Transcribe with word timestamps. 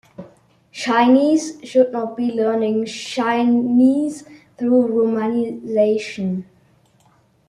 Chinese 0.71 1.59
should 1.63 1.91
not 1.91 2.17
be 2.17 2.31
learning 2.31 2.85
Chinese 2.87 4.23
through 4.57 4.87
Romanization. 4.87 6.45